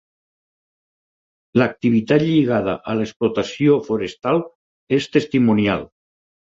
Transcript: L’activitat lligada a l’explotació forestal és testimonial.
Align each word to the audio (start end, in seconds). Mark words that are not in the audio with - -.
L’activitat 1.63 2.25
lligada 2.31 2.75
a 2.81 2.97
l’explotació 3.01 3.79
forestal 3.91 4.45
és 5.01 5.11
testimonial. 5.21 5.91